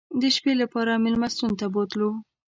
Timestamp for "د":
0.21-0.23